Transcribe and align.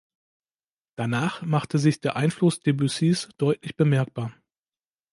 Danach 0.97 1.43
machte 1.43 1.77
sich 1.77 2.01
der 2.01 2.15
Einfluss 2.15 2.59
Debussys 2.59 3.29
deutlich 3.37 3.75
bemerkbar. 3.75 4.33